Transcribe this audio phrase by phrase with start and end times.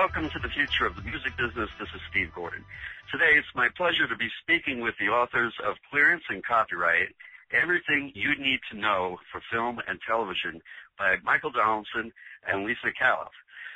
[0.00, 1.68] Welcome to the future of the music business.
[1.78, 2.64] This is Steve Gordon.
[3.12, 7.12] Today it's my pleasure to be speaking with the authors of Clearance and Copyright,
[7.52, 10.62] Everything You Need to Know for Film and Television
[10.96, 12.16] by Michael Donaldson
[12.48, 13.28] and Lisa Callif.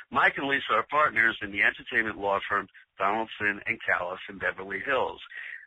[0.09, 4.79] Mike and Lisa are partners in the entertainment law firm Donaldson and Callif in Beverly
[4.83, 5.21] Hills.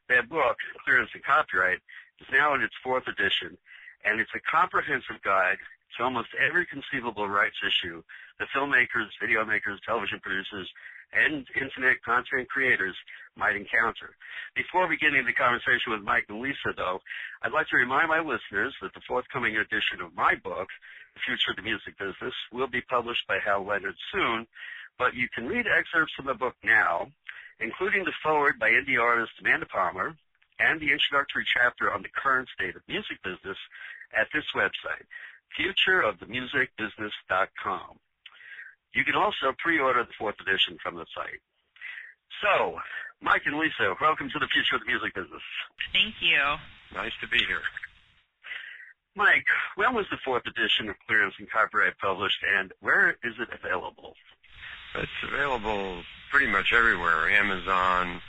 [0.08, 1.78] Their book, Clearance and Copyright,
[2.18, 3.56] is now in its fourth edition,
[4.04, 5.62] and it's a comprehensive guide
[5.98, 8.02] to almost every conceivable rights issue
[8.38, 10.68] that filmmakers, video makers, television producers,
[11.12, 12.94] and internet content creators
[13.36, 14.14] might encounter.
[14.54, 17.00] Before beginning the conversation with Mike and Lisa, though,
[17.42, 20.68] I'd like to remind my listeners that the forthcoming edition of my book,
[21.14, 24.46] The Future of the Music Business, will be published by Hal Leonard soon,
[24.98, 27.08] but you can read excerpts from the book now,
[27.60, 30.16] including the foreword by indie artist Amanda Palmer
[30.58, 33.56] and the introductory chapter on the current state of music business
[34.12, 35.06] at this website,
[35.58, 37.98] futureofthemusicbusiness.com.
[38.94, 41.40] You can also pre-order the fourth edition from the site.
[42.42, 42.78] So,
[43.20, 45.42] Mike and Lisa, welcome to the future of the music business.
[45.92, 46.38] Thank you.
[46.94, 47.62] Nice to be here.
[49.16, 53.48] Mike, when was the fourth edition of Clearance and Copyright published, and where is it
[53.52, 54.14] available?
[54.94, 57.28] It's available pretty much everywhere.
[57.28, 58.20] Amazon,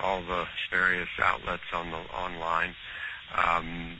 [0.00, 2.74] all the various outlets on the online.
[3.36, 3.98] Um,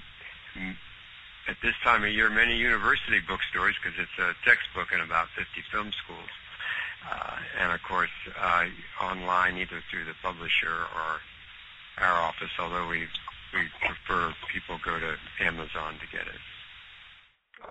[1.48, 5.48] at this time of year, many university bookstores because it's a textbook in about 50
[5.70, 6.30] film schools.
[7.11, 8.67] Uh, and of course, uh,
[9.00, 11.18] online either through the publisher or
[11.98, 13.06] our office, although we,
[13.55, 16.42] we prefer people go to Amazon to get it.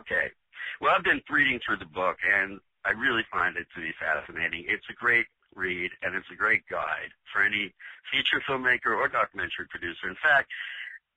[0.01, 0.31] Okay.
[0.79, 4.66] Well, I've been reading through the book, and I really find it to be fascinating.
[4.67, 7.73] It's a great read, and it's a great guide for any
[8.12, 10.09] feature filmmaker or documentary producer.
[10.09, 10.50] In fact,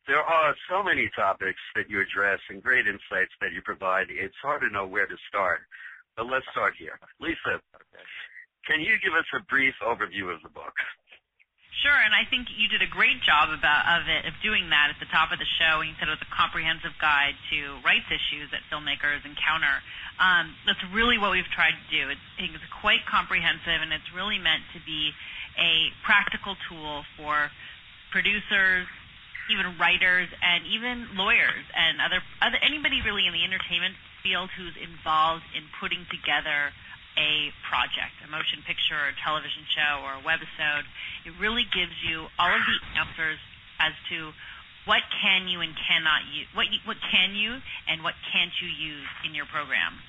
[0.07, 4.09] there are so many topics that you address and great insights that you provide.
[4.11, 5.61] It's hard to know where to start.
[6.17, 6.99] But let's start here.
[7.21, 7.59] Lisa,
[8.67, 10.77] can you give us a brief overview of the book?
[11.83, 14.95] Sure, and I think you did a great job about of it of doing that
[14.95, 15.83] at the top of the show.
[15.83, 19.83] And you said it was a comprehensive guide to rights issues that filmmakers encounter.
[20.17, 22.09] Um, that's really what we've tried to do.
[22.09, 25.11] It's, it's quite comprehensive, and it's really meant to be
[25.59, 27.51] a practical tool for
[28.15, 28.87] producers,
[29.51, 34.75] even writers and even lawyers and other, other anybody really in the entertainment field who's
[34.81, 36.73] involved in putting together
[37.15, 40.89] a project, a motion picture or a television show or a webisode.
[41.25, 43.39] It really gives you all of the answers
[43.79, 44.33] as to
[44.87, 49.09] what can you and cannot use, what what can you and what can't you use
[49.25, 50.01] in your program.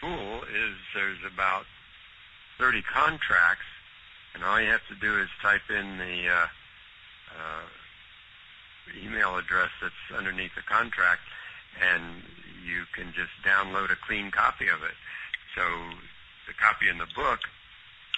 [0.00, 1.64] Cool is there's about
[2.58, 3.68] 30 contracts,
[4.34, 6.46] and all you have to do is type in the uh,
[7.32, 7.64] uh,
[8.98, 11.22] email address that's underneath the contract,
[11.80, 12.22] and
[12.64, 14.96] you can just download a clean copy of it.
[15.54, 15.62] So
[16.46, 17.40] the copy in the book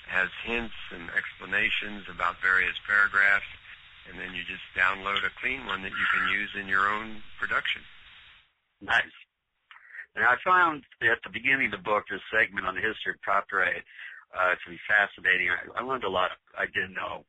[0.09, 3.49] has hints and explanations about various paragraphs,
[4.11, 7.22] and then you just download a clean one that you can use in your own
[7.38, 7.82] production.
[8.81, 9.15] Nice.
[10.15, 13.22] And I found at the beginning of the book this segment on the history of
[13.25, 13.84] copyright
[14.37, 15.49] uh, to be fascinating.
[15.49, 17.25] I, I learned a lot I didn't know.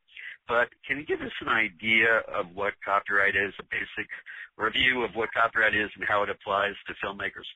[0.46, 4.08] But can you give us an idea of what copyright is, a basic
[4.56, 7.48] review of what copyright is and how it applies to filmmakers?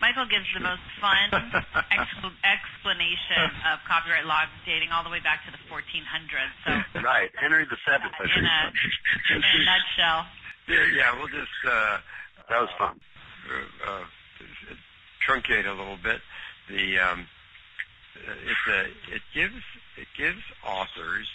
[0.00, 1.30] Michael gives the most fun
[1.96, 6.52] expl- explanation of copyright law dating all the way back to the 1400s.
[6.66, 8.12] So right, Henry the Seventh.
[8.20, 8.58] In a,
[9.32, 10.26] in a nutshell.
[10.68, 11.16] Yeah, yeah.
[11.16, 11.98] We'll just uh,
[12.50, 13.00] that was fun.
[13.48, 14.04] Uh, uh,
[15.26, 16.20] truncate a little bit.
[16.68, 17.26] The um,
[18.16, 18.80] it's a
[19.14, 19.62] it gives
[19.96, 21.28] it gives authors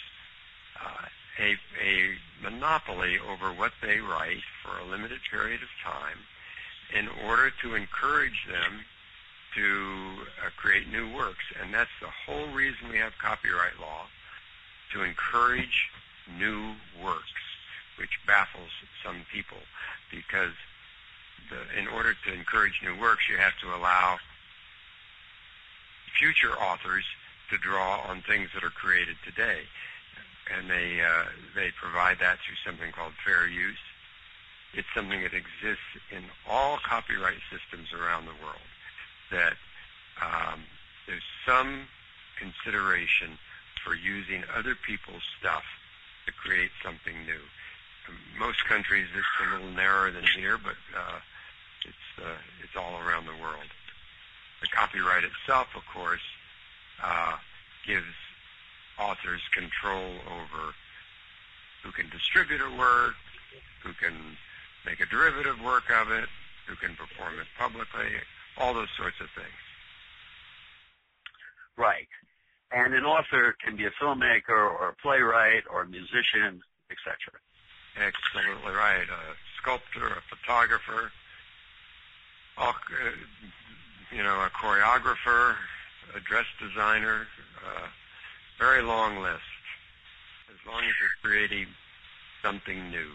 [0.80, 1.06] uh,
[1.38, 6.18] a a monopoly over what they write for a limited period of time
[6.96, 8.84] in order to encourage them
[9.54, 11.44] to uh, create new works.
[11.60, 14.06] And that's the whole reason we have copyright law,
[14.92, 15.88] to encourage
[16.38, 17.42] new works,
[17.98, 18.70] which baffles
[19.04, 19.58] some people
[20.10, 20.52] because
[21.50, 24.18] the, in order to encourage new works, you have to allow
[26.18, 27.04] future authors
[27.52, 29.60] to draw on things that are created today.
[30.50, 33.84] and they uh, they provide that through something called fair use.
[34.74, 38.68] It's something that exists in all copyright systems around the world.
[39.30, 39.54] That
[40.20, 40.64] um,
[41.06, 41.86] there's some
[42.40, 43.38] consideration
[43.84, 45.64] for using other people's stuff
[46.26, 47.44] to create something new.
[48.08, 51.20] In most countries, it's a little narrower than here, but uh,
[51.84, 53.68] it's uh, it's all around the world.
[54.60, 56.24] The copyright itself, of course,
[57.86, 58.14] gives
[58.98, 60.74] authors control over
[61.82, 63.14] who can distribute a work,
[63.82, 64.14] who can
[64.86, 66.28] make a derivative work of it,
[66.66, 68.06] who can perform it publicly,
[68.58, 69.62] all those sorts of things.
[71.76, 72.08] Right.
[72.70, 77.16] And an author can be a filmmaker or a playwright or a musician, etc.
[77.98, 79.08] Absolutely right.
[79.08, 81.12] A sculptor, a photographer,
[82.56, 85.56] all, uh, you know, a choreographer,
[86.16, 87.26] a dress designer,
[87.64, 87.86] uh,
[88.58, 89.42] very long list.
[90.48, 91.66] As long as you're creating
[92.42, 93.10] something new.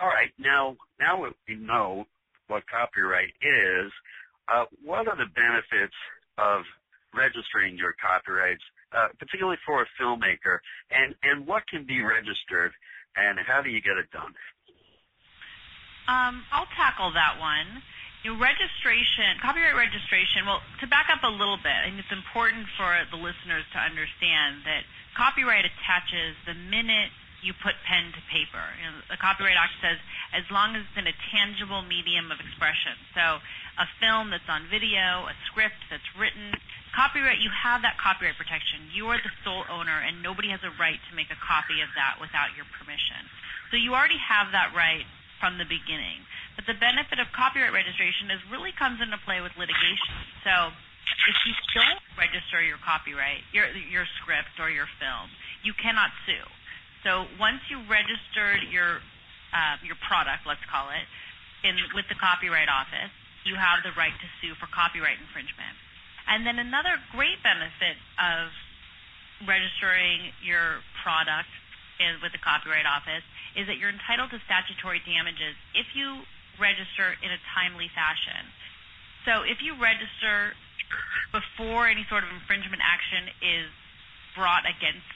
[0.00, 0.30] All right.
[0.38, 2.06] Now, now that we know
[2.48, 3.92] what copyright is.
[4.48, 5.94] Uh, what are the benefits
[6.36, 6.62] of
[7.14, 8.62] registering your copyrights,
[8.92, 10.58] uh, particularly for a filmmaker,
[10.90, 12.72] and and what can be registered,
[13.16, 14.34] and how do you get it done?
[16.08, 17.82] Um, I'll tackle that one.
[18.22, 20.46] You registration, copyright registration.
[20.46, 23.78] Well, to back up a little bit, I think it's important for the listeners to
[23.82, 24.86] understand that
[25.18, 27.10] copyright attaches the minute
[27.42, 28.62] you put pen to paper.
[28.78, 29.98] You know, the Copyright Act says
[30.30, 32.94] as long as it's in a tangible medium of expression.
[33.18, 33.42] So
[33.82, 36.54] a film that's on video, a script that's written,
[36.94, 38.86] copyright, you have that copyright protection.
[38.94, 41.90] You are the sole owner and nobody has a right to make a copy of
[41.98, 43.26] that without your permission.
[43.74, 45.04] So you already have that right
[45.42, 46.22] from the beginning.
[46.56, 50.12] But the benefit of copyright registration is really comes into play with litigation.
[50.44, 50.72] So
[51.28, 55.32] if you don't register your copyright, your your script or your film,
[55.64, 56.46] you cannot sue.
[57.02, 59.02] So once you registered your
[59.52, 61.04] uh, your product, let's call it,
[61.66, 63.12] in with the Copyright Office,
[63.44, 65.76] you have the right to sue for copyright infringement.
[66.26, 68.54] And then another great benefit of
[69.42, 71.50] registering your product
[71.98, 73.26] in, with the Copyright Office
[73.58, 76.22] is that you're entitled to statutory damages if you
[76.60, 78.42] register in a timely fashion.
[79.24, 80.52] So if you register
[81.30, 83.70] before any sort of infringement action is
[84.34, 85.06] brought against,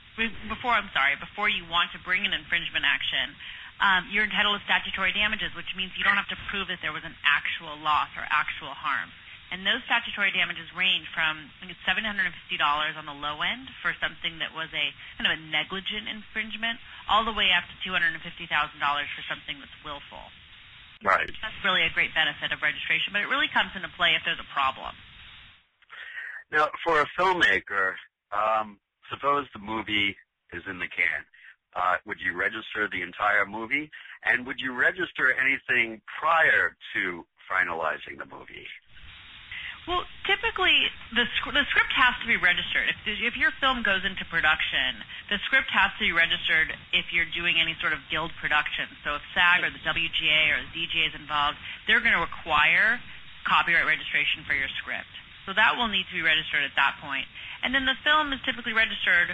[0.49, 3.37] before, I'm sorry, before you want to bring an infringement action,
[3.77, 6.97] um, you're entitled to statutory damages, which means you don't have to prove that there
[6.97, 9.12] was an actual loss or actual harm.
[9.53, 13.06] And those statutory damages range from I think it's seven hundred and fifty dollars on
[13.06, 14.87] the low end for something that was a
[15.21, 18.83] kind of a negligent infringement, all the way up to two hundred and fifty thousand
[18.83, 20.19] dollars for something that's willful.
[21.04, 21.28] Right.
[21.43, 24.40] That's really a great benefit of registration, but it really comes into play if there's
[24.40, 24.94] a problem.
[26.50, 27.94] Now, for a filmmaker,
[28.32, 28.78] um,
[29.10, 30.16] suppose the movie
[30.52, 31.25] is in the can.
[31.75, 33.90] Uh, would you register the entire movie?
[34.25, 38.66] And would you register anything prior to finalizing the movie?
[39.87, 42.91] Well, typically the the script has to be registered.
[43.06, 44.99] If if your film goes into production,
[45.31, 46.75] the script has to be registered.
[46.91, 50.67] If you're doing any sort of guild production, so if SAG or the WGA or
[50.67, 52.99] the DGA is involved, they're going to require
[53.47, 55.11] copyright registration for your script.
[55.47, 57.31] So that will need to be registered at that point.
[57.62, 59.31] And then the film is typically registered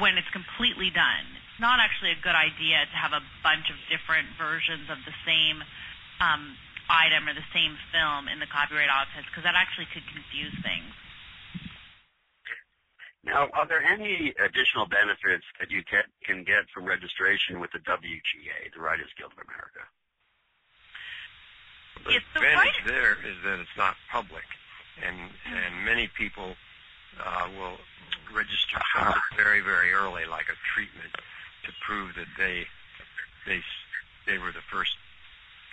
[0.00, 1.28] when it's completely done.
[1.52, 5.12] It's not actually a good idea to have a bunch of different versions of the
[5.28, 5.60] same
[6.24, 6.56] um,
[6.88, 10.92] item or the same film in the Copyright Office because that actually could confuse things.
[13.24, 17.80] Now, are there any additional benefits that you can, can get from registration with the
[17.80, 19.84] WGA, the Writers Guild of America?
[22.04, 24.44] The It's the advantage right- there is that it's not public,
[25.02, 25.16] and
[25.52, 26.54] and many people
[27.20, 27.76] uh, will
[28.32, 31.12] register something very very early, like a treatment,
[31.64, 32.66] to prove that they
[33.46, 33.60] they
[34.26, 34.96] they were the first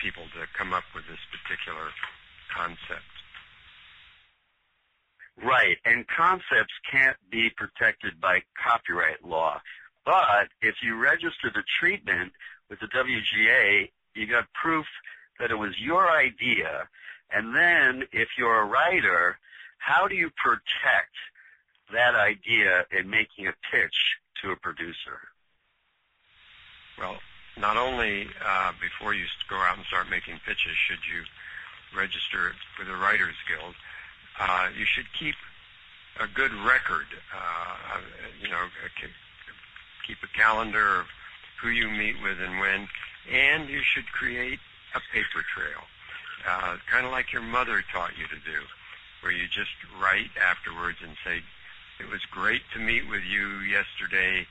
[0.02, 1.88] people to come up with this particular
[2.54, 3.04] concept.
[5.42, 9.60] Right, and concepts can't be protected by copyright law.
[10.04, 12.32] But if you register the treatment
[12.70, 14.86] with the WGA, you got proof
[15.38, 16.88] that it was your idea.
[17.30, 19.38] And then if you're a writer,
[19.78, 21.14] how do you protect
[21.92, 25.20] that idea in making a pitch to a producer?
[26.98, 27.16] Well,
[27.58, 31.24] not only uh, before you go out and start making pitches should you
[31.96, 33.74] register with the Writers Guild,
[34.38, 35.34] uh, you should keep
[36.20, 37.06] a good record.
[37.34, 37.98] Uh,
[38.42, 38.66] you know,
[40.06, 41.06] keep a calendar of
[41.60, 42.88] who you meet with and when,
[43.32, 44.60] and you should create
[44.94, 45.82] a paper trail,
[46.48, 48.60] uh, kind of like your mother taught you to do,
[49.22, 51.42] where you just write afterwards and say,
[51.98, 54.46] "It was great to meet with you yesterday.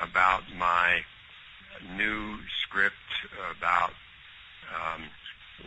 [0.00, 1.04] about my
[1.96, 2.94] new script
[3.56, 3.92] about
[4.70, 5.02] um,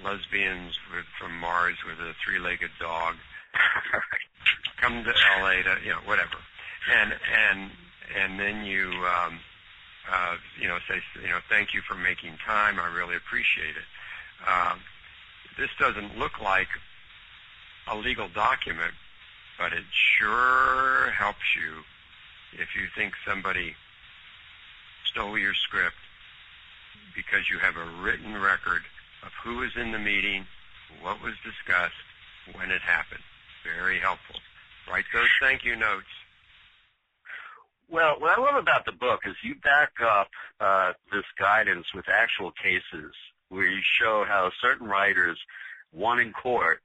[0.04, 0.78] lesbians
[1.20, 3.16] from Mars with a three-legged dog.
[4.82, 6.38] Come to LA to you know whatever,
[6.92, 7.72] and and
[8.18, 9.40] and then you um,
[10.12, 12.80] uh, you know say you know thank you for making time.
[12.80, 13.88] I really appreciate it.
[14.48, 14.80] Um,
[15.58, 16.68] this doesn't look like
[17.88, 18.94] a legal document,
[19.58, 21.84] but it sure helps you
[22.60, 23.76] if you think somebody
[25.14, 25.96] stole your script
[27.16, 28.82] because you have a written record
[29.24, 30.46] of who was in the meeting,
[31.02, 31.94] what was discussed,
[32.56, 33.24] when it happened.
[33.64, 34.36] Very helpful.
[34.90, 36.06] Write those thank you notes.
[37.90, 40.30] Well, what I love about the book is you back up
[40.60, 43.14] uh, this guidance with actual cases
[43.50, 45.38] where you show how certain writers
[45.92, 46.82] won in court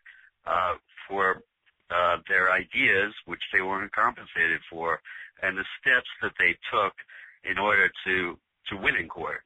[0.47, 0.75] uh,
[1.09, 1.43] for
[1.91, 5.01] uh, their ideas, which they weren't compensated for,
[5.43, 6.93] and the steps that they took
[7.51, 8.39] in order to
[8.69, 9.41] to win in court.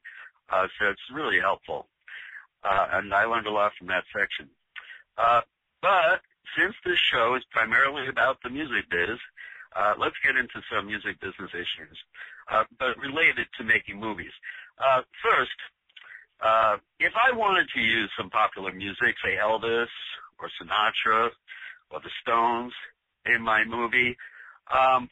[0.49, 1.87] Uh, so it's really helpful,
[2.63, 4.49] uh, and I learned a lot from that section.
[5.17, 5.41] Uh,
[5.81, 6.21] but
[6.57, 9.19] since this show is primarily about the music biz,
[9.75, 11.97] uh, let's get into some music business issues,
[12.51, 14.31] uh, but related to making movies.
[14.77, 15.57] Uh, first,
[16.41, 19.87] uh, if I wanted to use some popular music, say Elvis
[20.39, 21.29] or Sinatra
[21.89, 22.73] or the Stones
[23.25, 24.17] in my movie,
[24.71, 25.09] um,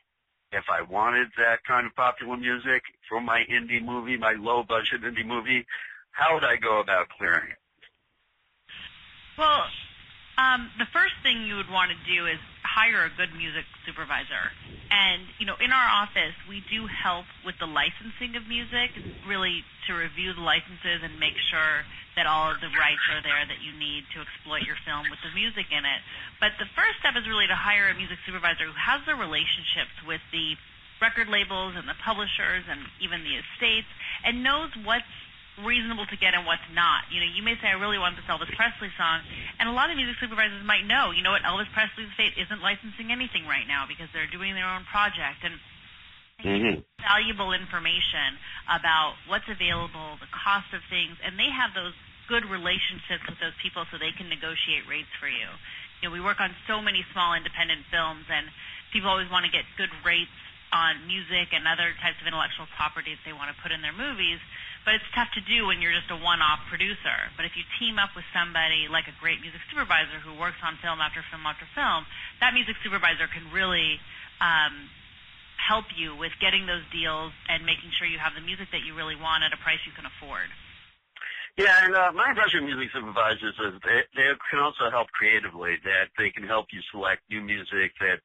[0.51, 5.01] if I wanted that kind of popular music for my indie movie, my low budget
[5.03, 5.65] indie movie,
[6.12, 7.58] how would I go about clearing it?
[9.38, 9.63] Well,
[10.38, 12.38] um, the first thing you would want to do is
[12.71, 14.55] hire a good music supervisor.
[14.87, 18.95] And, you know, in our office, we do help with the licensing of music,
[19.27, 21.83] really to review the licenses and make sure
[22.15, 25.19] that all of the rights are there that you need to exploit your film with
[25.23, 26.01] the music in it.
[26.39, 29.95] But the first step is really to hire a music supervisor who has the relationships
[30.07, 30.55] with the
[30.99, 33.89] record labels and the publishers and even the estates
[34.23, 35.07] and knows what's
[35.60, 37.12] reasonable to get and what's not.
[37.12, 39.20] You know, you may say, I really want this Elvis Presley song,
[39.60, 42.62] and a lot of music supervisors might know, you know what, Elvis Presley's estate isn't
[42.63, 45.43] licensing anything right now because they're doing their own project.
[45.43, 45.55] And
[46.43, 46.75] mm-hmm.
[47.03, 48.39] valuable information
[48.70, 51.93] about what's available, the cost of things, and they have those
[52.29, 55.50] good relationships with those people so they can negotiate rates for you.
[56.00, 58.50] You know, we work on so many small independent films, and
[58.96, 60.34] people always want to get good rates
[60.72, 63.96] on music and other types of intellectual property that they want to put in their
[63.96, 64.39] movies.
[64.81, 67.29] But it's tough to do when you're just a one-off producer.
[67.38, 70.81] But if you team up with somebody like a great music supervisor who works on
[70.81, 72.09] film after film after film,
[72.41, 74.01] that music supervisor can really
[74.41, 74.89] um,
[75.61, 78.97] help you with getting those deals and making sure you have the music that you
[78.97, 80.50] really want at a price you can afford.
[81.59, 85.77] Yeah, and uh, my impression of music supervisors is they, they can also help creatively,
[85.83, 88.23] that they can help you select new music that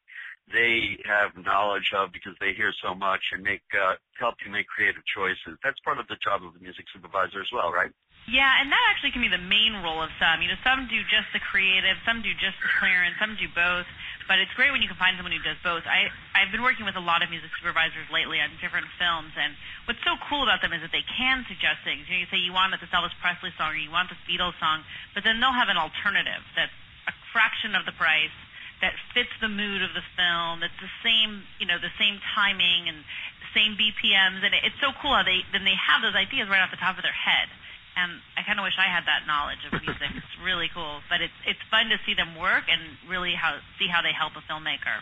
[0.53, 4.67] they have knowledge of because they hear so much and make uh, help you make
[4.67, 5.59] creative choices.
[5.63, 7.91] That's part of the job of the music supervisor as well, right?
[8.27, 10.43] Yeah, and that actually can be the main role of some.
[10.43, 13.87] You know, some do just the creative, some do just the clearance, some do both.
[14.27, 15.87] But it's great when you can find someone who does both.
[15.87, 19.55] I I've been working with a lot of music supervisors lately on different films, and
[19.87, 22.11] what's so cool about them is that they can suggest things.
[22.11, 24.59] You know, you say you want this Elvis Presley song or you want this Beatles
[24.59, 24.83] song,
[25.15, 26.75] but then they'll have an alternative that's
[27.07, 28.35] a fraction of the price
[28.81, 30.61] that fits the mood of the film.
[30.61, 33.01] That's the same, you know, the same timing and
[33.41, 36.61] the same BPMs, and it's so cool how they then they have those ideas right
[36.61, 37.49] off the top of their head.
[37.97, 40.13] And I kind of wish I had that knowledge of music.
[40.21, 43.89] it's really cool, but it's it's fun to see them work and really how see
[43.89, 45.01] how they help a filmmaker.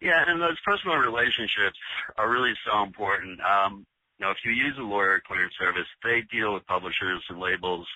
[0.00, 1.76] Yeah, and those personal relationships
[2.16, 3.40] are really so important.
[3.40, 3.86] Um,
[4.18, 7.86] you know, if you use a lawyer clearance service, they deal with publishers and labels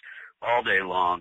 [0.42, 1.20] all day long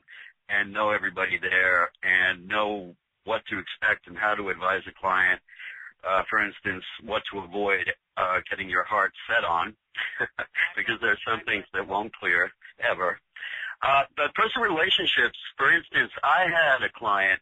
[0.49, 5.39] and know everybody there and know what to expect and how to advise a client.
[6.07, 9.75] Uh, for instance, what to avoid uh, getting your heart set on,
[10.77, 12.49] because there are some things that won't clear
[12.79, 13.19] ever.
[13.81, 17.41] Uh, but personal relationships, for instance, I had a client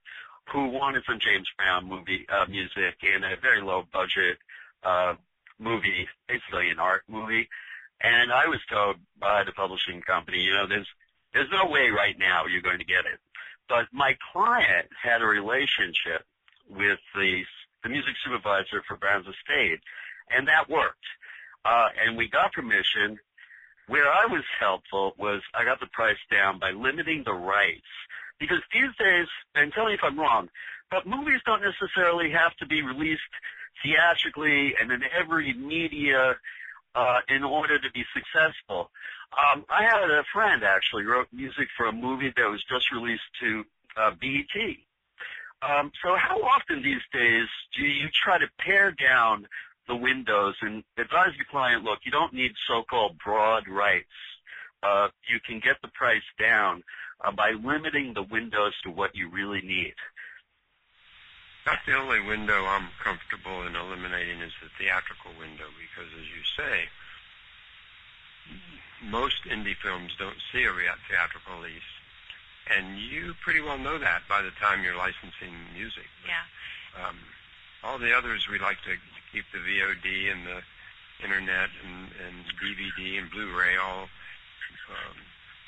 [0.51, 4.38] who wanted some James Brown movie uh, music in a very low budget
[4.84, 5.13] uh,
[5.60, 7.50] movie, basically an art movie,
[8.01, 10.88] and I was told by the publishing company, you know, there's
[11.34, 13.19] there's no way right now you're going to get it.
[13.69, 16.25] But my client had a relationship
[16.69, 17.43] with the,
[17.83, 19.79] the music supervisor for Brown's Estate,
[20.29, 21.05] and that worked.
[21.65, 23.19] Uh, and we got permission.
[23.88, 27.88] Where I was helpful was I got the price down by limiting the rights.
[28.39, 30.50] Because these days, and tell me if I'm wrong,
[30.91, 33.21] but movies don't necessarily have to be released
[33.83, 36.36] theatrically and in every media
[36.96, 38.89] uh, in order to be successful.
[39.36, 43.29] Um, I had a friend actually wrote music for a movie that was just released
[43.41, 43.63] to
[43.98, 44.77] uh, BET.
[45.62, 49.48] Um, so how often these days do you try to pare down
[49.88, 54.06] the windows and advise your client, look, you don't need so-called broad rights.
[54.84, 56.84] Uh, you can get the price down
[57.25, 59.94] uh, by limiting the windows to what you really need.
[61.67, 66.39] That's the only window I'm comfortable in eliminating is the theatrical window because, as you
[66.55, 66.88] say,
[69.03, 71.91] most indie films don't see a theatrical release,
[72.71, 76.07] and you pretty well know that by the time you're licensing music.
[76.24, 77.03] Yeah.
[77.03, 77.19] Um,
[77.83, 78.95] all the others we like to
[79.33, 80.63] keep the VOD and the
[81.21, 84.07] internet and, and DVD and Blu-ray all.
[84.88, 85.17] Um,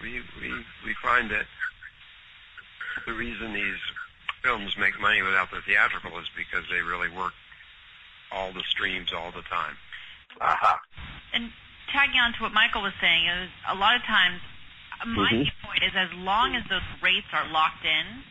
[0.02, 1.46] we we we find that
[3.06, 3.84] the reason these
[4.42, 7.34] films make money without the theatrical is because they really work
[8.32, 9.78] all the streams all the time.
[10.40, 10.80] Aha.
[11.34, 11.52] And
[11.92, 14.42] tagging on to what Michael was saying is a lot of times
[15.06, 15.44] my Mhm.
[15.44, 18.24] viewpoint is as long as those rates are locked in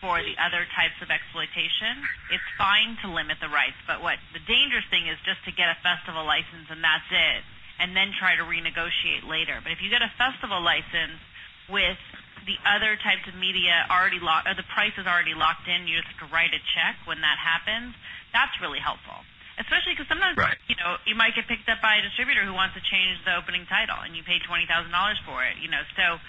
[0.00, 3.76] for the other types of exploitation, it's fine to limit the rights.
[3.86, 7.44] But what the dangerous thing is just to get a festival license and that's it,
[7.78, 9.60] and then try to renegotiate later.
[9.60, 11.20] But if you get a festival license
[11.68, 11.98] with
[12.46, 15.98] the other types of media already locked, or the price is already locked in, you
[15.98, 17.94] just have to write a check when that happens.
[18.32, 19.18] That's really helpful.
[19.58, 20.56] Especially because sometimes, Right.
[20.68, 23.34] you know, you might get picked up by a distributor who wants to change the
[23.34, 25.56] opening title, and you pay twenty thousand dollars for it.
[25.58, 26.20] You know, so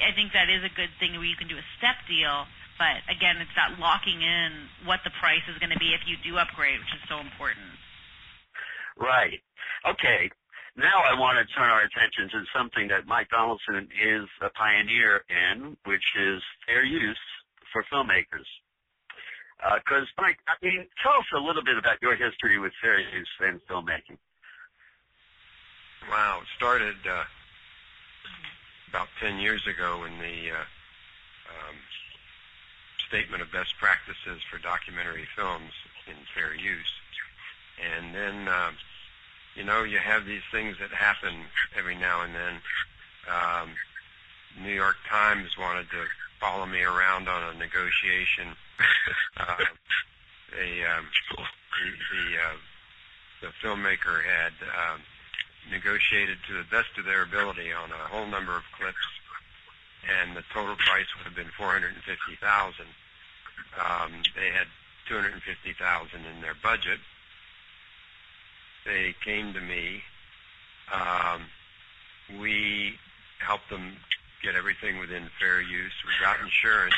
[0.00, 2.48] I think that is a good thing where you can do a step deal.
[2.80, 6.16] But again, it's that locking in what the price is going to be if you
[6.24, 7.68] do upgrade, which is so important.
[8.96, 9.38] Right.
[9.86, 10.30] Okay.
[10.76, 15.22] Now I want to turn our attention to something that Mike Donaldson is a pioneer
[15.30, 17.18] in, which is fair use
[17.72, 18.48] for filmmakers.
[19.62, 23.30] Because, Mike, I mean, tell us a little bit about your history with fair use
[23.40, 24.18] and filmmaking.
[26.10, 27.24] Wow, it started uh,
[28.90, 30.66] about 10 years ago when the uh,
[31.54, 31.76] um,
[33.08, 35.72] Statement of Best Practices for Documentary Films
[36.08, 36.92] in Fair Use.
[37.78, 38.76] And then, um,
[39.54, 41.34] you know, you have these things that happen
[41.78, 42.54] every now and then.
[43.30, 43.70] Um,
[44.62, 46.04] New York Times wanted to
[46.40, 48.54] follow me around on a negotiation.
[49.36, 49.58] Uh,
[50.54, 52.58] they, um, the, the, uh,
[53.42, 55.00] the filmmaker had um,
[55.70, 59.06] negotiated to the best of their ability on a whole number of clips,
[60.06, 62.86] and the total price would have been four hundred and fifty thousand.
[63.74, 64.70] Um, they had
[65.08, 67.00] two hundred and fifty thousand in their budget.
[68.84, 70.02] They came to me.
[70.92, 71.42] Um,
[72.40, 72.94] we
[73.38, 73.96] helped them
[74.42, 75.92] get everything within fair use.
[76.06, 76.94] We got insurance,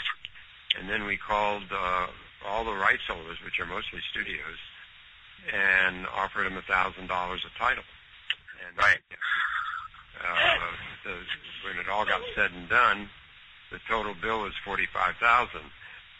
[0.79, 2.07] and then we called uh,
[2.46, 4.59] all the rights holders, which are mostly studios,
[5.53, 7.85] and offered them a thousand dollars a title.
[8.66, 8.99] And Right.
[10.20, 10.59] uh,
[11.05, 11.14] the,
[11.64, 13.09] when it all got said and done,
[13.70, 15.70] the total bill was forty-five thousand.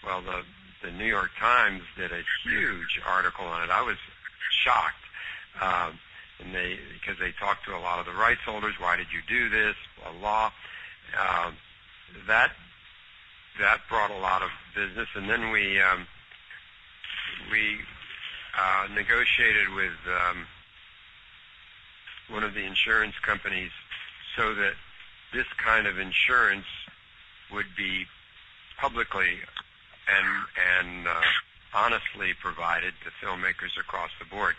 [0.05, 0.42] Well, the
[0.83, 3.70] the New York Times did a huge article on it.
[3.70, 3.96] I was
[4.62, 5.02] shocked,
[5.59, 8.75] because they talked to a lot of the rights holders.
[8.79, 9.75] Why did you do this?
[10.01, 10.51] Blah blah.
[11.19, 11.55] Um,
[12.27, 12.53] that
[13.61, 16.07] that brought a lot of business, and then we um,
[17.51, 17.79] we
[18.59, 20.47] uh, negotiated with um,
[22.29, 23.71] one of the insurance companies
[24.37, 24.75] so that
[25.33, 26.66] this kind of insurance
[27.53, 28.07] would be
[28.79, 29.38] publicly
[30.09, 30.27] and
[30.81, 31.21] and uh,
[31.76, 34.54] honestly provided to filmmakers across the board.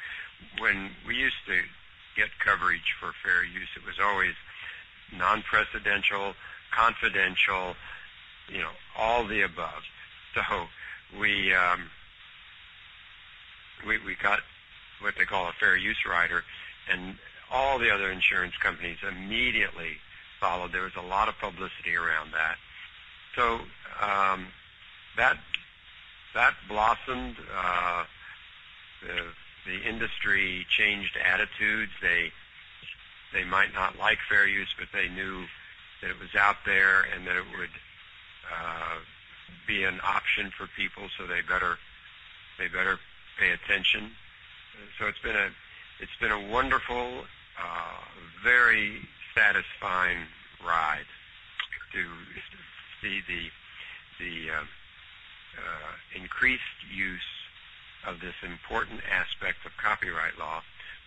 [0.60, 1.60] When we used to
[2.16, 4.36] get coverage for fair use, it was always
[5.18, 6.36] non-precedential,
[6.72, 7.76] confidential,
[8.50, 9.84] you know, all the above.
[10.36, 10.68] So
[11.20, 11.90] we um,
[13.88, 14.42] we we got
[15.02, 16.44] what they call a fair use rider,
[16.92, 17.16] and
[17.52, 19.98] all the other insurance companies immediately
[20.40, 20.72] followed.
[20.72, 22.58] There was a lot of publicity around that.
[23.36, 23.60] So
[24.02, 24.48] um,
[25.16, 25.38] that
[26.38, 27.36] that blossomed.
[27.54, 28.04] Uh,
[29.02, 29.24] the
[29.66, 31.92] the industry changed attitudes.
[32.02, 32.32] They
[33.34, 35.46] they might not like fair use, but they knew
[36.02, 37.74] that it was out there and that it would
[38.54, 38.98] uh,
[39.68, 41.10] be an option for people.
[41.18, 41.78] So they better
[42.60, 43.00] they better
[43.40, 44.12] pay attention.
[45.00, 45.50] So it's been a
[46.00, 47.26] it's been a wonderful,
[47.60, 47.98] uh,
[48.44, 49.02] very
[49.34, 50.20] satisfying
[50.64, 51.10] ride
[51.94, 52.04] to
[53.02, 53.50] see the
[54.20, 54.64] the uh,
[56.16, 56.62] increased
[56.94, 57.20] use
[58.06, 60.62] of this important aspect of copyright law,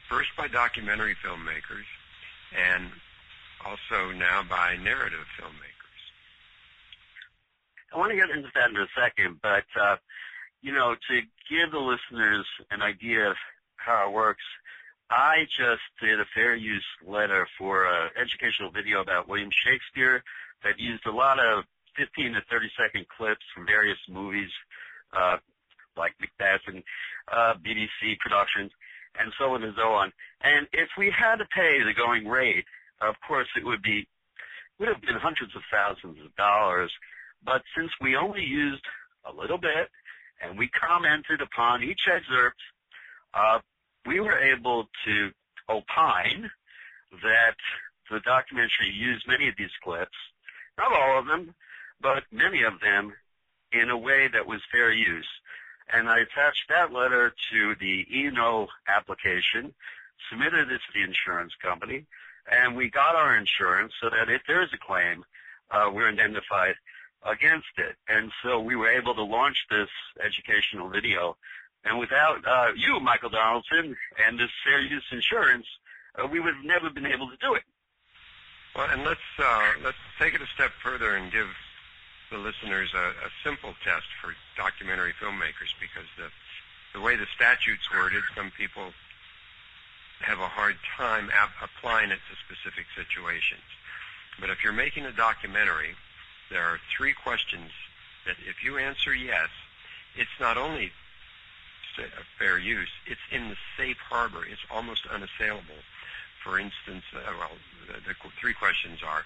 [0.09, 1.89] first by documentary filmmakers,
[2.57, 2.91] and
[3.65, 5.71] also now by narrative filmmakers.
[7.93, 9.97] I want to get into that in a second, but uh,
[10.63, 13.37] you know, to give the listeners an idea of
[13.77, 14.45] how it works,
[15.11, 20.23] I just did a fair use letter for an educational video about William Shakespeare
[20.63, 21.65] that used a lot of
[21.97, 24.51] 15 to 30 second clips from various movies,
[25.17, 25.37] uh,
[25.97, 26.83] like Macbeth and
[27.31, 28.71] uh, BBC productions.
[29.19, 30.13] and so on and so on.
[30.41, 32.65] And if we had to pay the going rate,
[33.01, 34.07] of course it would be
[34.79, 36.91] would have been hundreds of thousands of dollars.
[37.45, 38.83] But since we only used
[39.25, 39.91] a little bit
[40.41, 42.61] and we commented upon each excerpt,
[43.35, 43.59] uh,
[44.07, 45.31] we were able to
[45.69, 46.51] opine
[47.23, 47.57] that
[48.11, 50.17] the documentary used many of these clips,
[50.79, 51.55] not all of them,
[52.01, 53.13] but many of them
[53.73, 55.29] in a way that was fair use.
[55.93, 59.75] And I attached that letter to the E&O application,
[60.31, 62.07] submitted it to the insurance company,
[62.51, 65.25] and we got our insurance so that if there is a claim,
[65.71, 66.75] uh, we're indemnified
[67.25, 67.97] against it.
[68.09, 69.89] And so we were able to launch this
[70.25, 71.37] educational video.
[71.85, 75.67] And without uh, you, Michael Donaldson, and this fair use insurance,
[76.17, 77.63] uh, we would have never been able to do it.
[78.75, 81.49] Well, and let's uh, let's take it a step further and give
[82.31, 86.31] the listeners a, a simple test for documentary filmmakers because the
[86.93, 88.93] the way the statute's worded, some people
[90.21, 93.63] have a hard time ap- applying it to specific situations.
[94.41, 95.95] But if you're making a documentary,
[96.51, 97.71] there are three questions
[98.27, 99.49] that if you answer yes,
[100.17, 100.91] it's not only
[102.39, 104.45] fair use, it's in the safe harbor.
[104.45, 105.83] It's almost unassailable.
[106.43, 107.51] For instance, uh, well,
[107.87, 109.25] the, the three questions are,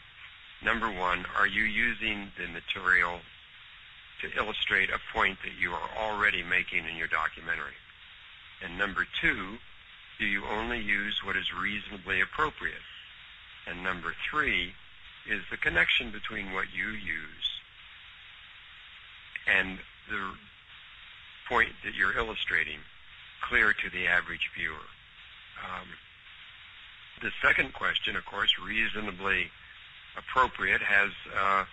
[0.64, 3.20] number one, are you using the material
[4.22, 7.76] to illustrate a point that you are already making in your documentary?
[8.62, 9.58] And number two,
[10.18, 12.82] do you only use what is reasonably appropriate?
[13.66, 14.74] And number three,
[15.26, 17.48] is the connection between what you use
[19.46, 20.32] and the
[21.48, 22.78] point that you're illustrating
[23.42, 24.88] clear to the average viewer.
[25.64, 25.88] Um,
[27.22, 29.50] the second question, of course, reasonably
[30.16, 31.64] appropriate, has uh,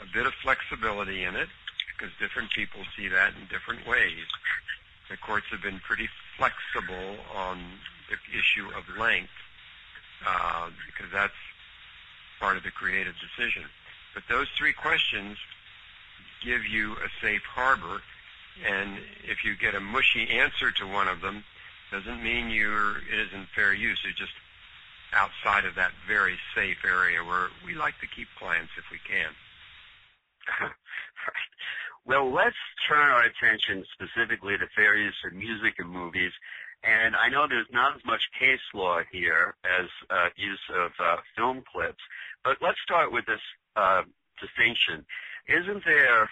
[0.00, 1.48] a bit of flexibility in it
[1.96, 4.26] because different people see that in different ways.
[5.10, 7.58] The courts have been pretty flexible on
[8.10, 9.30] the issue of length
[10.26, 11.32] uh, because that's
[12.38, 13.64] part of the creative decision.
[14.14, 15.38] But those three questions
[16.44, 18.02] give you a safe harbor,
[18.66, 21.44] and if you get a mushy answer to one of them,
[21.90, 24.00] doesn't mean you're it isn't fair use.
[24.04, 24.32] You're just
[25.14, 29.30] outside of that very safe area where we like to keep clients if we can.
[32.06, 32.56] well, let's
[32.88, 36.32] turn our attention specifically to fair use in music and movies.
[36.84, 41.16] And I know there's not as much case law here as uh, use of uh,
[41.36, 42.02] film clips,
[42.44, 43.40] but let's start with this
[43.74, 44.02] uh,
[44.40, 45.04] distinction.
[45.48, 46.30] Isn't there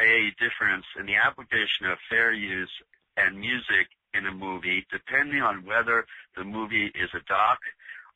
[0.00, 2.70] a difference in the application of fair use
[3.16, 7.58] and music in a movie depending on whether the movie is a doc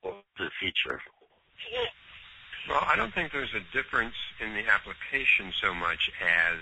[0.02, 1.00] or a feature?
[2.68, 6.58] Well, I don't think there's a difference in the application so much as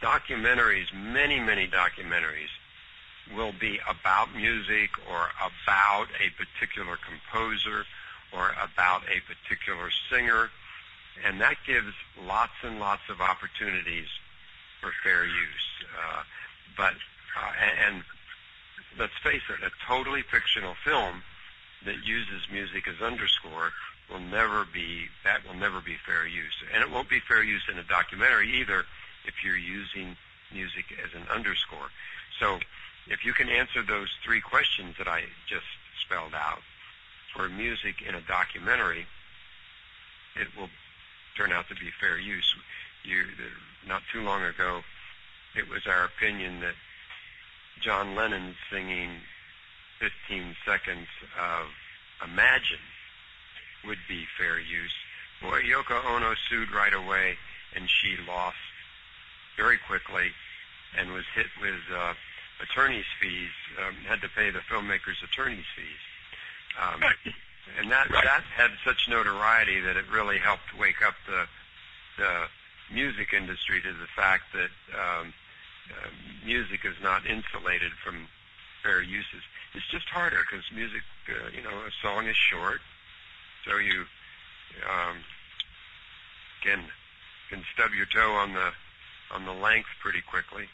[0.00, 2.52] documentaries, many, many documentaries
[3.34, 7.84] will be about music or about a particular composer
[8.32, 10.50] or about a particular singer.
[11.24, 11.94] And that gives
[12.26, 14.08] lots and lots of opportunities
[14.80, 15.68] for fair use.
[15.96, 16.22] Uh,
[16.76, 16.92] but,
[17.38, 18.04] uh, and, and
[18.98, 21.22] let's face it, a totally fictional film
[21.84, 23.72] that uses music as underscore
[24.10, 26.54] will never be, that will never be fair use.
[26.72, 28.84] And it won't be fair use in a documentary either
[29.24, 30.16] if you're using
[30.52, 31.88] music as an underscore.
[32.38, 32.58] So
[33.08, 35.66] if you can answer those three questions that I just
[36.04, 36.60] spelled out
[37.34, 39.06] for music in a documentary,
[40.36, 40.68] it will
[41.36, 42.54] turn out to be fair use.
[43.04, 43.24] You,
[43.86, 44.82] not too long ago,
[45.56, 46.74] it was our opinion that
[47.80, 49.10] John Lennon singing
[50.28, 51.08] 15 seconds
[51.40, 51.66] of
[52.22, 52.84] Imagine
[53.86, 54.92] would be fair use.
[55.40, 57.36] Boy, Yoko Ono sued right away,
[57.74, 58.56] and she lost
[59.56, 60.30] very quickly
[60.96, 62.14] and was hit with uh,
[62.62, 66.02] attorney's fees, um, had to pay the filmmakers attorney's fees.
[66.80, 67.02] Um,
[67.80, 68.24] and that right.
[68.24, 71.46] that had such notoriety that it really helped wake up the
[72.18, 72.46] the
[72.92, 75.32] music industry to the fact that um,
[75.90, 76.08] uh,
[76.44, 78.28] music is not insulated from
[78.84, 79.42] fair uses.
[79.72, 82.80] It's just harder because music, uh, you know, a song is short,
[83.64, 84.04] so you
[84.84, 85.16] um,
[86.62, 86.84] can
[87.50, 88.70] can stub your toe on the
[89.32, 90.68] on the length pretty quickly.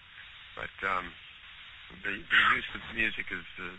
[0.59, 1.07] But um,
[2.03, 3.71] the, the use of music is, uh,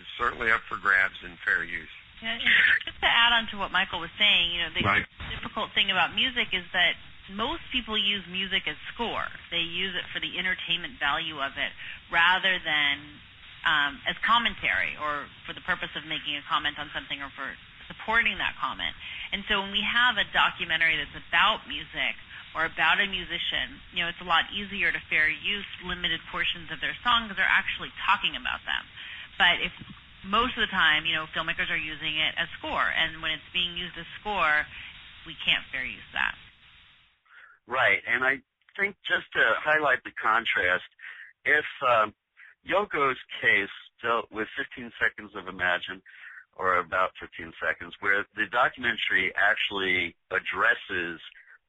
[0.00, 1.90] is certainly up for grabs in fair use.
[2.22, 2.38] Yeah,
[2.86, 5.04] just to add on to what Michael was saying, you know, the right.
[5.28, 6.94] difficult thing about music is that
[7.32, 9.24] most people use music as score.
[9.50, 11.72] They use it for the entertainment value of it
[12.12, 12.94] rather than
[13.64, 17.48] um, as commentary or for the purpose of making a comment on something or for
[17.88, 18.92] supporting that comment.
[19.32, 22.16] And so when we have a documentary that's about music,
[22.54, 26.70] or about a musician, you know, it's a lot easier to fair use limited portions
[26.70, 28.86] of their song because they're actually talking about them.
[29.34, 29.74] But if
[30.22, 33.50] most of the time, you know, filmmakers are using it as score, and when it's
[33.52, 34.64] being used as score,
[35.26, 36.38] we can't fair use that.
[37.66, 38.44] Right, and I
[38.76, 40.84] think just to highlight the contrast,
[41.44, 42.12] if um,
[42.64, 43.72] Yoko's case
[44.02, 46.02] dealt with 15 seconds of Imagine,
[46.56, 51.18] or about 15 seconds, where the documentary actually addresses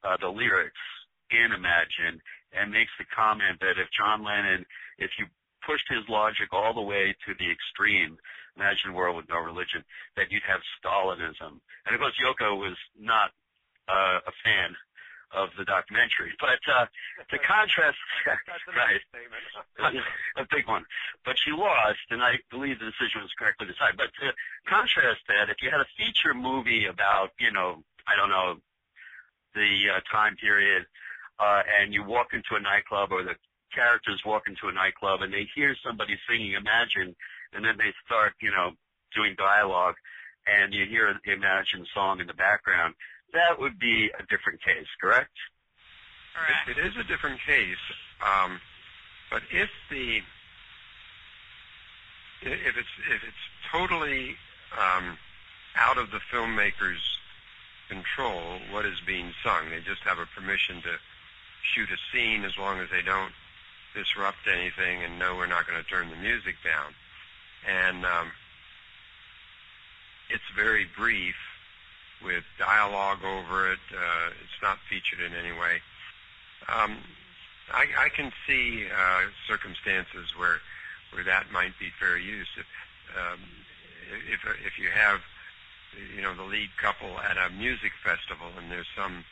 [0.03, 0.83] uh, the lyrics
[1.31, 2.21] in Imagine
[2.53, 4.65] and makes the comment that if John Lennon,
[4.99, 5.25] if you
[5.65, 8.17] pushed his logic all the way to the extreme,
[8.55, 9.83] Imagine a world with no religion,
[10.15, 11.59] that you'd have Stalinism.
[11.83, 13.31] And of course, Yoko was not
[13.91, 14.71] uh, a fan
[15.33, 16.33] of the documentary.
[16.39, 16.85] But uh,
[17.29, 17.97] to contrast,
[18.75, 19.01] right,
[20.37, 20.85] a big one.
[21.23, 23.97] But she lost, and I believe the decision was correctly decided.
[23.97, 24.33] But to
[24.67, 28.57] contrast that, if you had a feature movie about, you know, I don't know,
[29.53, 30.85] the uh, time period,
[31.39, 33.35] uh, and you walk into a nightclub or the
[33.73, 37.15] characters walk into a nightclub and they hear somebody singing Imagine,
[37.53, 38.71] and then they start, you know,
[39.13, 39.95] doing dialogue,
[40.47, 42.95] and you hear the Imagine song in the background
[43.33, 45.31] that would be a different case, correct?
[46.35, 46.69] Correct.
[46.69, 47.77] It, it is a different case,
[48.21, 48.59] um,
[49.31, 50.21] but if the
[52.41, 54.35] if it's if it's totally
[54.77, 55.17] um,
[55.75, 57.01] out of the filmmaker's
[57.89, 60.97] control, what is being sung, they just have a permission to
[61.73, 63.31] shoot a scene as long as they don't
[63.95, 66.93] disrupt anything and know we're not going to turn the music down.
[67.67, 68.31] And um,
[70.29, 71.35] it's very brief
[72.23, 73.79] with dialogue over it.
[73.91, 75.81] Uh, it's not featured in any way.
[76.69, 76.97] Um,
[77.71, 80.61] I, I can see uh, circumstances where
[81.11, 82.49] where that might be fair use.
[82.57, 82.65] If
[83.17, 83.39] um,
[84.31, 85.21] if if you have
[86.15, 89.23] you know the lead couple at a music festival and there's some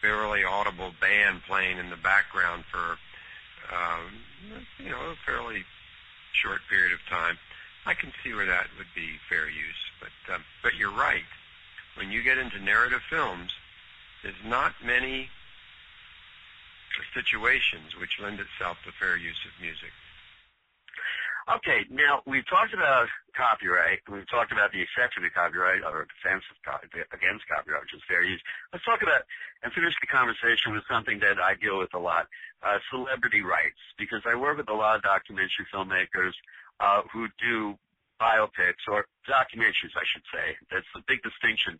[0.00, 2.98] fairly audible band playing in the background for
[3.72, 4.12] um,
[4.78, 5.64] you know a fairly
[6.32, 7.38] short period of time,
[7.86, 9.82] I can see where that would be fair use.
[10.00, 11.24] But um, but you're right
[11.96, 13.52] when you get into narrative films,
[14.22, 15.28] there's not many
[17.14, 19.90] situations which lend itself to fair use of music.
[21.44, 24.00] Okay, now we've talked about copyright.
[24.10, 26.42] We've talked about the exception to copyright or defense
[27.12, 28.40] against copyright, which is fair use.
[28.72, 29.28] Let's talk about
[29.62, 32.28] and finish the conversation with something that I deal with a lot:
[32.62, 33.76] uh, celebrity rights.
[33.98, 36.32] Because I work with a lot of documentary filmmakers
[36.80, 37.76] uh, who do
[38.20, 40.56] biopics or documentaries, I should say.
[40.70, 41.78] That's the big distinction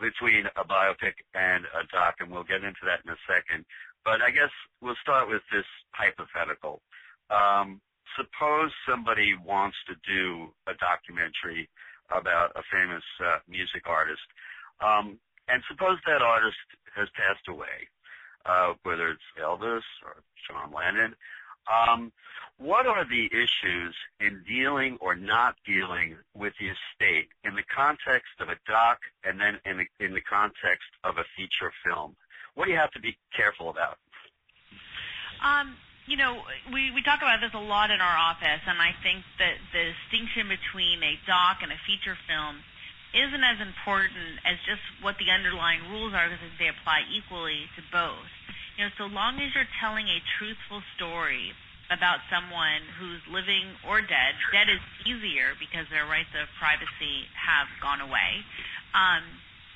[0.00, 3.64] between a biopic and a doc, and we'll get into that in a second.
[4.04, 6.82] But I guess we'll start with this hypothetical.
[7.30, 7.80] Um,
[8.16, 11.68] suppose somebody wants to do a documentary
[12.10, 14.22] about a famous uh, music artist,
[14.80, 16.56] um, and suppose that artist
[16.94, 17.88] has passed away,
[18.46, 21.14] uh, whether it's Elvis or John Lennon.
[21.70, 22.12] Um,
[22.58, 28.30] what are the issues in dealing or not dealing with the estate in the context
[28.38, 32.14] of a doc and then in the, in the context of a feature film?
[32.54, 33.98] What do you have to be careful about?
[35.42, 35.74] Um,
[36.06, 39.24] you know, we, we talk about this a lot in our office, and I think
[39.38, 42.60] that the distinction between a doc and a feature film
[43.14, 47.82] isn't as important as just what the underlying rules are because they apply equally to
[47.90, 48.33] both.
[48.74, 51.54] You know, so long as you're telling a truthful story
[51.94, 57.70] about someone who's living or dead, dead is easier because their rights of privacy have
[57.78, 58.42] gone away.
[58.90, 59.22] Um,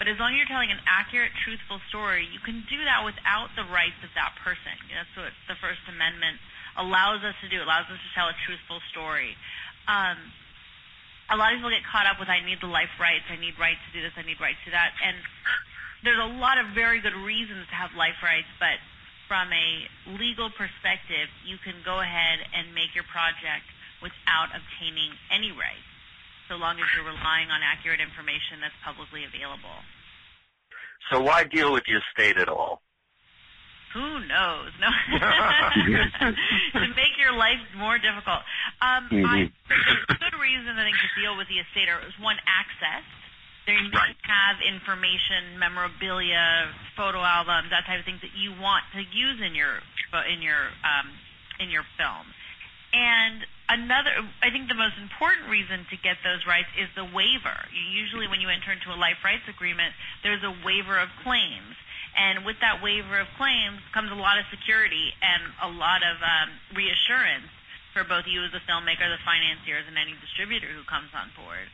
[0.03, 3.55] but as long as you're telling an accurate, truthful story, you can do that without
[3.55, 4.75] the rights of that person.
[4.91, 6.39] That's what the First Amendment
[6.79, 7.63] allows us to do.
[7.63, 9.35] It allows us to tell a truthful story.
[9.91, 10.19] Um,
[11.31, 13.59] a lot of people get caught up with, I need the life rights, I need
[13.59, 14.95] rights to do this, I need rights to that.
[15.03, 15.19] And
[16.05, 18.79] there's a lot of very good reasons to have life rights, but
[19.27, 19.69] from a
[20.17, 23.67] legal perspective, you can go ahead and make your project
[24.01, 25.85] without obtaining any rights,
[26.49, 29.85] so long as you're relying on accurate information that's publicly available.
[31.11, 32.81] So why deal with the estate at all?
[33.95, 34.71] Who knows?
[34.79, 34.89] No,
[36.77, 38.45] to make your life more difficult.
[38.85, 39.25] Um, mm-hmm.
[39.25, 43.05] I, there's good reason I think to deal with the estate is one access
[43.69, 44.17] they right.
[44.25, 49.53] have information, memorabilia, photo albums, that type of things that you want to use in
[49.53, 49.85] your
[50.33, 51.13] in your um,
[51.61, 52.25] in your film.
[52.97, 54.09] And another,
[54.41, 57.61] I think the most important reason to get those rights is the waiver.
[57.93, 59.93] Usually, when you enter into a life rights agreement,
[60.25, 61.77] there's a waiver of claims.
[62.17, 66.17] And with that waiver of claims comes a lot of security and a lot of
[66.25, 67.53] um, reassurance
[67.93, 71.69] for both you as a filmmaker, the financiers, and any distributor who comes on board.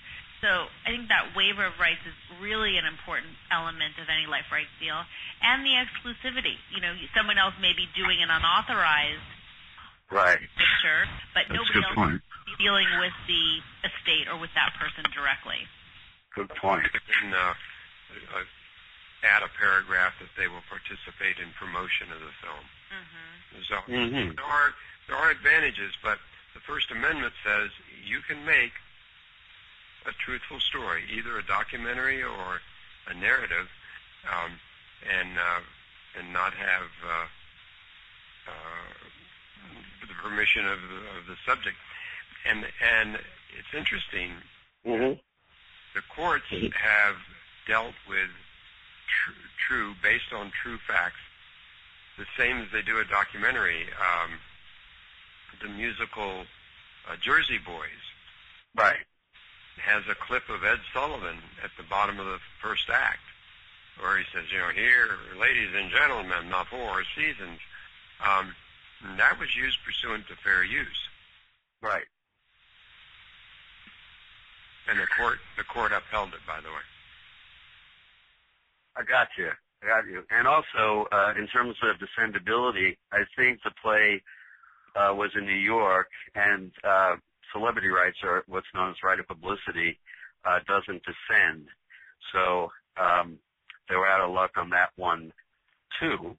[0.44, 4.52] So I think that waiver of rights is really an important element of any life
[4.52, 5.00] rights deal,
[5.40, 6.60] and the exclusivity.
[6.68, 9.24] You know, someone else may be doing an unauthorized
[10.12, 10.44] right.
[10.60, 12.20] picture, but That's nobody else point.
[12.20, 15.64] is dealing with the estate or with that person directly.
[16.36, 16.84] Good point.
[16.92, 17.56] And, uh,
[18.36, 18.44] uh,
[19.24, 22.64] add a paragraph that they will participate in promotion of the film.
[23.64, 24.36] So Mhm.
[24.36, 24.74] there are
[25.08, 26.18] there are advantages, but
[26.52, 27.70] the First Amendment says
[28.04, 28.72] you can make
[30.06, 32.60] a truthful story, either a documentary or
[33.08, 33.68] a narrative,
[34.30, 34.52] um,
[35.18, 35.60] and uh,
[36.18, 37.26] and not have uh,
[38.48, 38.94] uh,
[40.06, 41.76] the permission of the, of the subject.
[42.48, 43.16] And and
[43.58, 44.30] it's interesting.
[44.84, 45.12] hmm
[45.94, 47.16] The courts have
[47.66, 48.30] dealt with
[49.08, 51.20] tr- true, based on true facts,
[52.18, 53.84] the same as they do a documentary.
[53.98, 54.38] Um,
[55.62, 56.44] the musical
[57.08, 58.02] uh, Jersey Boys
[58.74, 58.98] Right.
[59.82, 63.20] Has a clip of Ed Sullivan at the bottom of the first act,
[64.00, 67.58] where he says, you know, here, ladies and gentlemen, the four seasons.
[68.24, 68.54] Um,
[69.18, 71.08] that was used pursuant to fair use,
[71.82, 72.06] Right.
[74.88, 76.40] and the court the court upheld it.
[76.46, 76.84] By the way,
[78.96, 79.50] I got you.
[79.82, 80.24] I got you.
[80.30, 84.22] And also, uh, in terms of descendability, I think the play
[84.96, 87.16] uh, was in New York, and uh,
[87.54, 89.98] celebrity rights, or what's known as right of publicity,
[90.44, 91.68] uh, doesn't descend.
[92.32, 93.38] So um,
[93.88, 95.32] they were out of luck on that one,
[96.00, 96.36] too.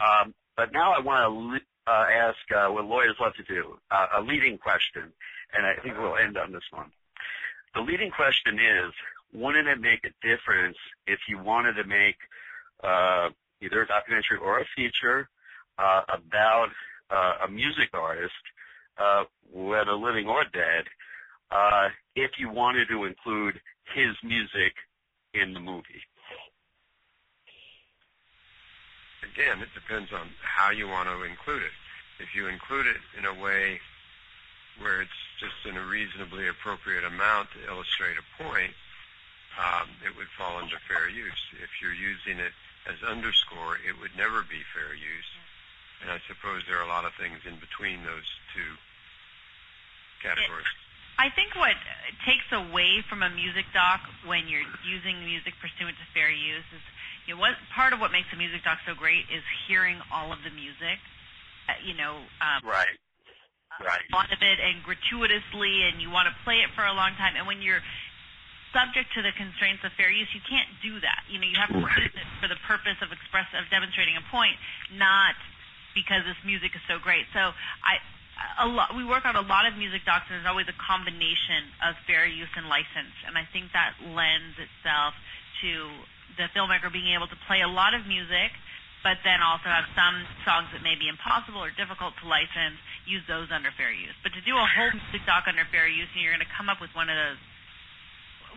[0.00, 4.06] Um, but now I want to uh, ask uh, what lawyers love to do, uh,
[4.18, 5.12] a leading question,
[5.54, 6.90] and I think we'll end on this one.
[7.74, 8.92] The leading question is,
[9.34, 12.16] wouldn't it make a difference if you wanted to make
[12.82, 13.28] uh,
[13.60, 15.28] either a documentary or a feature
[15.78, 16.68] uh, about
[17.10, 18.32] uh, a music artist,
[18.98, 20.84] uh, whether living or dead,
[21.50, 23.60] uh, if you wanted to include
[23.94, 24.74] his music
[25.34, 26.02] in the movie?
[29.36, 31.76] again, it depends on how you want to include it.
[32.18, 33.80] If you include it in a way
[34.80, 38.72] where it's just in a reasonably appropriate amount to illustrate a point,
[39.60, 41.40] um, it would fall under fair use.
[41.60, 42.52] If you're using it
[42.88, 45.30] as underscore, it would never be fair use.
[46.02, 48.76] And I suppose there are a lot of things in between those two
[50.22, 50.68] categories.
[51.18, 51.72] I think what
[52.28, 56.84] takes away from a music doc when you're using music pursuant to fair use is,
[57.24, 60.30] you know, what part of what makes a music doc so great is hearing all
[60.30, 61.00] of the music.
[61.68, 63.00] Uh, you know, um, Right.
[63.80, 64.04] Right.
[64.12, 67.12] a lot of it and gratuitously, and you want to play it for a long
[67.16, 67.36] time.
[67.36, 67.82] And when you're
[68.72, 71.24] subject to the constraints of fair use, you can't do that.
[71.28, 71.98] You know, you have to Right.
[71.98, 74.56] use it for the purpose of express of demonstrating a point,
[74.92, 75.34] not
[75.96, 77.24] because this music is so great.
[77.32, 77.96] So I.
[78.60, 81.72] A lot, we work on a lot of music docs, and there's always a combination
[81.80, 85.16] of fair use and license, and I think that lends itself
[85.64, 85.88] to
[86.36, 88.52] the filmmaker being able to play a lot of music,
[89.00, 92.76] but then also have some songs that may be impossible or difficult to license,
[93.08, 94.12] use those under fair use.
[94.20, 96.68] But to do a whole music doc under fair use, and you're going to come
[96.68, 97.40] up with one of those,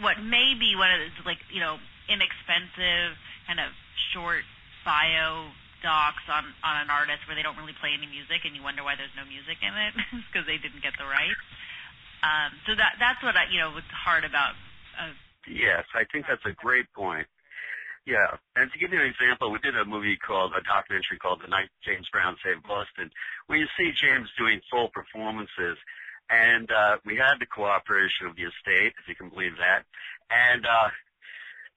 [0.03, 1.79] what may be one of those, like, you know,
[2.11, 3.15] inexpensive,
[3.47, 3.71] kind of
[4.11, 4.43] short
[4.83, 8.63] bio docs on, on an artist where they don't really play any music and you
[8.63, 9.93] wonder why there's no music in it
[10.29, 11.41] because they didn't get the rights.
[12.19, 14.55] Um, so that that's what I, you know, what's hard about
[14.99, 15.15] uh,
[15.47, 17.27] Yes, I think that's a great point.
[18.05, 21.41] Yeah, and to give you an example, we did a movie called a documentary called
[21.43, 23.11] "The Night James Brown Saved Boston,"
[23.47, 25.77] where you see James doing full performances,
[26.29, 29.83] and uh, we had the cooperation of the estate, if you can believe that,
[30.31, 30.89] and uh,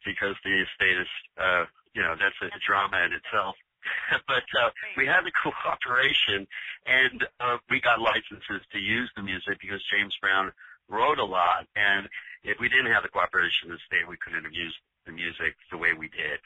[0.04, 3.56] because the estate is, uh, you know, that's a drama in itself.
[4.28, 6.46] but uh, we had the cooperation,
[6.86, 10.52] and uh, we got licenses to use the music because James Brown
[10.88, 12.08] wrote a lot, and
[12.44, 15.54] if we didn't have the cooperation of the state, we couldn't have used the music
[15.70, 16.38] the way we did.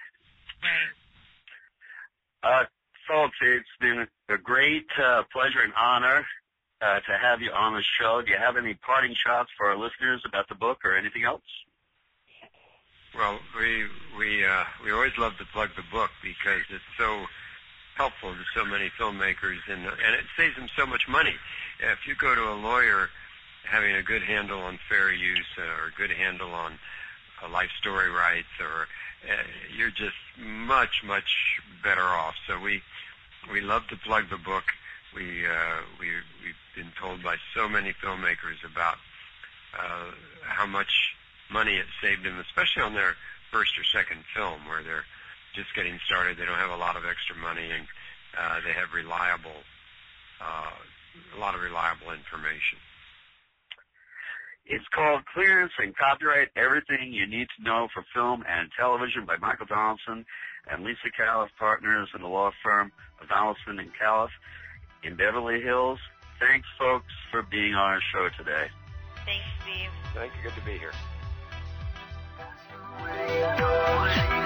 [2.42, 2.64] Uh,
[3.08, 6.24] folks, it's been a great uh, pleasure and honor
[6.80, 8.22] uh, to have you on the show.
[8.22, 11.42] Do you have any parting shots for our listeners about the book or anything else?
[13.16, 13.86] Well, we
[14.18, 17.24] we uh, we always love to plug the book because it's so
[17.96, 21.34] helpful to so many filmmakers, and and it saves them so much money.
[21.80, 23.08] If you go to a lawyer
[23.64, 26.78] having a good handle on fair use or a good handle on
[27.42, 28.86] uh, life story rights, or
[29.30, 29.42] uh,
[29.74, 32.34] you're just much much better off.
[32.46, 32.82] So we
[33.50, 34.64] we love to plug the book.
[35.14, 36.08] We uh, we
[36.44, 38.98] we've been told by so many filmmakers about
[39.78, 40.10] uh,
[40.42, 41.15] how much
[41.50, 43.14] money it saved them, especially on their
[43.50, 45.04] first or second film, where they're
[45.54, 46.36] just getting started.
[46.36, 47.86] They don't have a lot of extra money, and
[48.36, 49.64] uh, they have reliable,
[50.40, 50.74] uh,
[51.36, 52.78] a lot of reliable information.
[54.66, 59.36] It's called Clearance and Copyright, Everything You Need to Know for Film and Television by
[59.36, 60.26] Michael Donaldson
[60.68, 62.90] and Lisa Callif Partners in the law firm
[63.22, 64.30] of Donaldson and Callif
[65.04, 66.00] in Beverly Hills.
[66.40, 68.66] Thanks, folks, for being on our show today.
[69.24, 69.88] Thanks, Steve.
[70.14, 70.50] Thank you.
[70.50, 70.92] Good to be here.
[73.02, 74.45] we are